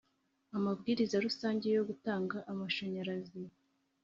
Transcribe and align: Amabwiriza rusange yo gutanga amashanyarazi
Amabwiriza 0.57 1.15
rusange 1.25 1.67
yo 1.75 1.83
gutanga 1.89 2.37
amashanyarazi 2.51 3.41